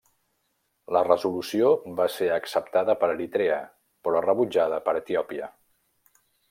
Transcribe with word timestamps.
La 0.95 1.01
resolució 1.07 1.69
va 1.99 2.09
ser 2.15 2.31
acceptada 2.39 2.97
per 3.03 3.13
Eritrea, 3.19 3.61
però 4.09 4.27
rebutjada 4.31 4.85
per 4.89 5.01
Etiòpia. 5.05 5.57